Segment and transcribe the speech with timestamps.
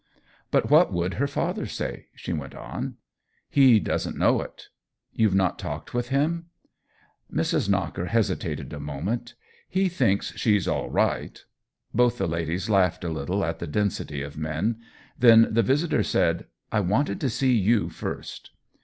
[0.49, 2.95] But what would her father say?" she went on."
[3.61, 4.69] He doesn't know it.""
[5.13, 6.47] You've not talked with him?"
[7.31, 7.69] Mrs.
[7.69, 9.35] Knocker hesitated a moment."
[9.79, 11.39] He thinks she's all right."
[11.93, 14.79] Both the ladies laughed a little at the density of men;
[15.19, 18.49] then the visitor said:" I wanted to see you first."